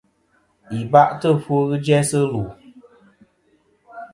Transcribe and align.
Yi 0.71 0.79
ba'tɨ 0.91 1.27
ɨfwo 1.35 1.57
ghɨ 1.69 1.77
jæsɨ 1.85 2.19
lu. 2.31 2.43